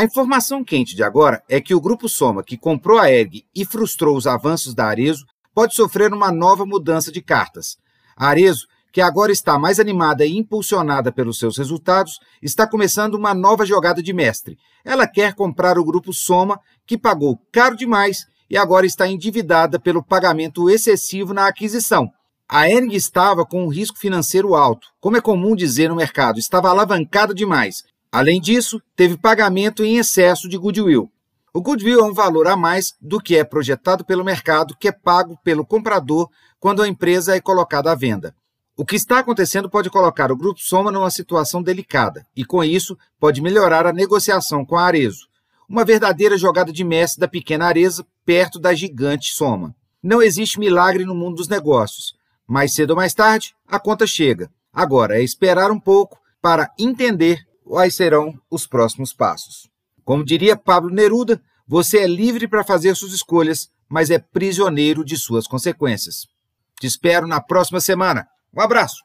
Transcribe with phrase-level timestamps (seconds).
[0.00, 3.66] A informação quente de agora é que o Grupo Soma, que comprou a ERG e
[3.66, 7.76] frustrou os avanços da Arezo, pode sofrer uma nova mudança de cartas.
[8.16, 13.34] A Arezo, que agora está mais animada e impulsionada pelos seus resultados, está começando uma
[13.34, 14.56] nova jogada de mestre.
[14.82, 20.02] Ela quer comprar o Grupo Soma, que pagou caro demais e agora está endividada pelo
[20.02, 22.08] pagamento excessivo na aquisição.
[22.48, 26.70] A ERG estava com um risco financeiro alto, como é comum dizer no mercado, estava
[26.70, 27.82] alavancada demais
[28.12, 31.10] Além disso, teve pagamento em excesso de goodwill.
[31.54, 34.92] O goodwill é um valor a mais do que é projetado pelo mercado, que é
[34.92, 36.28] pago pelo comprador
[36.58, 38.34] quando a empresa é colocada à venda.
[38.76, 42.96] O que está acontecendo pode colocar o Grupo Soma numa situação delicada e, com isso,
[43.18, 45.28] pode melhorar a negociação com a Arezo.
[45.68, 49.74] Uma verdadeira jogada de mestre da pequena Areza perto da gigante Soma.
[50.02, 52.14] Não existe milagre no mundo dos negócios.
[52.46, 54.50] Mais cedo ou mais tarde, a conta chega.
[54.72, 59.70] Agora é esperar um pouco para entender quais serão os próximos passos.
[60.04, 65.16] Como diria Pablo Neruda, você é livre para fazer suas escolhas, mas é prisioneiro de
[65.16, 66.26] suas consequências.
[66.80, 68.26] Te espero na próxima semana.
[68.52, 69.04] Um abraço!